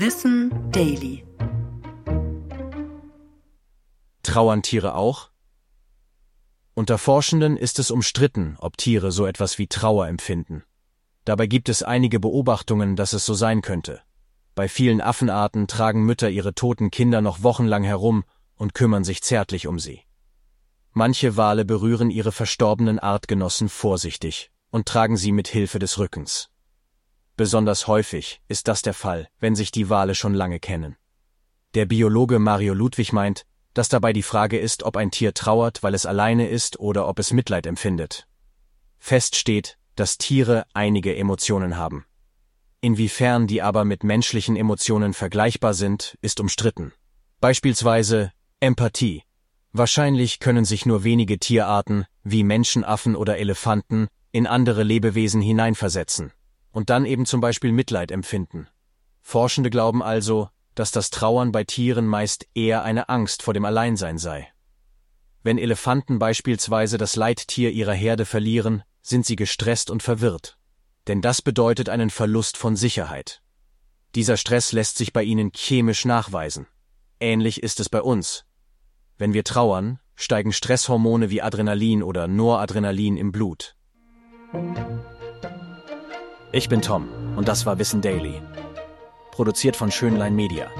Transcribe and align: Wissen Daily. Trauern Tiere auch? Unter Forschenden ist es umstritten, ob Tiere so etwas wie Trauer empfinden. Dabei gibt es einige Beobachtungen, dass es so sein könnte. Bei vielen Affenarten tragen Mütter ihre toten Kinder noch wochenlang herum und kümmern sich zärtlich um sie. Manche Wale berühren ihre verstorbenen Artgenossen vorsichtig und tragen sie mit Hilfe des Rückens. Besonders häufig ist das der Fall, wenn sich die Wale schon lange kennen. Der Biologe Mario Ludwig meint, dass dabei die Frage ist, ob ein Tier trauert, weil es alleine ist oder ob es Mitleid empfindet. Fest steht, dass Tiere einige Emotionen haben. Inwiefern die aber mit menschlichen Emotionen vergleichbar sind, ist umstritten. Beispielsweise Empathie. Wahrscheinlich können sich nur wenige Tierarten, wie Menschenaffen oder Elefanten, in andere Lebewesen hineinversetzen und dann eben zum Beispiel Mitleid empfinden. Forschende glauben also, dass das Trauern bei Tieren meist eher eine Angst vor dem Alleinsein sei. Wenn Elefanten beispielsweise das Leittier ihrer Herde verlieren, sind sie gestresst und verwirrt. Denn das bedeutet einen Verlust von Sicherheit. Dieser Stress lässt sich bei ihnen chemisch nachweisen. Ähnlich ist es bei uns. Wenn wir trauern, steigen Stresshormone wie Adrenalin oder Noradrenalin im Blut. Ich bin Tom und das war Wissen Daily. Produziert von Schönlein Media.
Wissen 0.00 0.70
Daily. 0.70 1.24
Trauern 4.22 4.62
Tiere 4.62 4.94
auch? 4.94 5.30
Unter 6.74 6.98
Forschenden 6.98 7.56
ist 7.56 7.80
es 7.80 7.90
umstritten, 7.90 8.56
ob 8.60 8.76
Tiere 8.76 9.10
so 9.10 9.26
etwas 9.26 9.58
wie 9.58 9.66
Trauer 9.66 10.06
empfinden. 10.06 10.62
Dabei 11.24 11.48
gibt 11.48 11.68
es 11.68 11.82
einige 11.82 12.20
Beobachtungen, 12.20 12.94
dass 12.94 13.12
es 13.12 13.26
so 13.26 13.34
sein 13.34 13.60
könnte. 13.60 14.00
Bei 14.54 14.68
vielen 14.68 15.00
Affenarten 15.00 15.66
tragen 15.66 16.04
Mütter 16.04 16.30
ihre 16.30 16.54
toten 16.54 16.92
Kinder 16.92 17.20
noch 17.20 17.42
wochenlang 17.42 17.82
herum 17.82 18.22
und 18.54 18.74
kümmern 18.74 19.02
sich 19.02 19.20
zärtlich 19.20 19.66
um 19.66 19.80
sie. 19.80 20.02
Manche 20.92 21.36
Wale 21.36 21.64
berühren 21.64 22.12
ihre 22.12 22.30
verstorbenen 22.30 23.00
Artgenossen 23.00 23.68
vorsichtig 23.68 24.52
und 24.70 24.86
tragen 24.86 25.16
sie 25.16 25.32
mit 25.32 25.48
Hilfe 25.48 25.80
des 25.80 25.98
Rückens. 25.98 26.50
Besonders 27.38 27.86
häufig 27.86 28.40
ist 28.48 28.66
das 28.66 28.82
der 28.82 28.94
Fall, 28.94 29.28
wenn 29.38 29.54
sich 29.54 29.70
die 29.70 29.88
Wale 29.88 30.16
schon 30.16 30.34
lange 30.34 30.58
kennen. 30.58 30.96
Der 31.74 31.86
Biologe 31.86 32.40
Mario 32.40 32.74
Ludwig 32.74 33.12
meint, 33.12 33.46
dass 33.74 33.88
dabei 33.88 34.12
die 34.12 34.24
Frage 34.24 34.58
ist, 34.58 34.82
ob 34.82 34.96
ein 34.96 35.12
Tier 35.12 35.34
trauert, 35.34 35.84
weil 35.84 35.94
es 35.94 36.04
alleine 36.04 36.48
ist 36.48 36.80
oder 36.80 37.06
ob 37.06 37.20
es 37.20 37.32
Mitleid 37.32 37.66
empfindet. 37.66 38.26
Fest 38.98 39.36
steht, 39.36 39.78
dass 39.94 40.18
Tiere 40.18 40.66
einige 40.74 41.14
Emotionen 41.14 41.76
haben. 41.76 42.06
Inwiefern 42.80 43.46
die 43.46 43.62
aber 43.62 43.84
mit 43.84 44.02
menschlichen 44.02 44.56
Emotionen 44.56 45.14
vergleichbar 45.14 45.74
sind, 45.74 46.18
ist 46.20 46.40
umstritten. 46.40 46.90
Beispielsweise 47.40 48.32
Empathie. 48.58 49.22
Wahrscheinlich 49.70 50.40
können 50.40 50.64
sich 50.64 50.86
nur 50.86 51.04
wenige 51.04 51.38
Tierarten, 51.38 52.04
wie 52.24 52.42
Menschenaffen 52.42 53.14
oder 53.14 53.38
Elefanten, 53.38 54.08
in 54.32 54.48
andere 54.48 54.82
Lebewesen 54.82 55.40
hineinversetzen 55.40 56.32
und 56.78 56.90
dann 56.90 57.06
eben 57.06 57.26
zum 57.26 57.40
Beispiel 57.40 57.72
Mitleid 57.72 58.12
empfinden. 58.12 58.68
Forschende 59.20 59.68
glauben 59.68 60.00
also, 60.00 60.48
dass 60.76 60.92
das 60.92 61.10
Trauern 61.10 61.50
bei 61.50 61.64
Tieren 61.64 62.06
meist 62.06 62.46
eher 62.54 62.84
eine 62.84 63.08
Angst 63.08 63.42
vor 63.42 63.52
dem 63.52 63.64
Alleinsein 63.64 64.16
sei. 64.16 64.46
Wenn 65.42 65.58
Elefanten 65.58 66.20
beispielsweise 66.20 66.96
das 66.96 67.16
Leittier 67.16 67.72
ihrer 67.72 67.94
Herde 67.94 68.24
verlieren, 68.24 68.84
sind 69.02 69.26
sie 69.26 69.34
gestresst 69.34 69.90
und 69.90 70.04
verwirrt. 70.04 70.56
Denn 71.08 71.20
das 71.20 71.42
bedeutet 71.42 71.88
einen 71.88 72.10
Verlust 72.10 72.56
von 72.56 72.76
Sicherheit. 72.76 73.42
Dieser 74.14 74.36
Stress 74.36 74.70
lässt 74.70 74.98
sich 74.98 75.12
bei 75.12 75.24
ihnen 75.24 75.50
chemisch 75.52 76.04
nachweisen. 76.04 76.68
Ähnlich 77.18 77.60
ist 77.60 77.80
es 77.80 77.88
bei 77.88 78.02
uns. 78.02 78.44
Wenn 79.16 79.32
wir 79.32 79.42
trauern, 79.42 79.98
steigen 80.14 80.52
Stresshormone 80.52 81.28
wie 81.28 81.42
Adrenalin 81.42 82.04
oder 82.04 82.28
Noradrenalin 82.28 83.16
im 83.16 83.32
Blut. 83.32 83.74
Ich 86.50 86.70
bin 86.70 86.80
Tom 86.80 87.08
und 87.36 87.46
das 87.46 87.66
war 87.66 87.78
Wissen 87.78 88.00
Daily. 88.00 88.40
Produziert 89.32 89.76
von 89.76 89.90
Schönlein 89.90 90.34
Media. 90.34 90.70